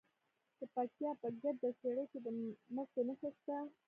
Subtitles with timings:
[0.59, 2.27] د پکتیا په ګرده څیړۍ کې د
[2.75, 3.57] مسو نښې شته.